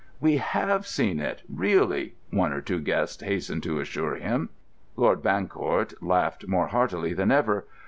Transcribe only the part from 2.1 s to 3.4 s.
one or two guests